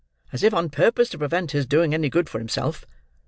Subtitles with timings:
[0.33, 2.87] As if on purpose to prevent his doing any good for himself!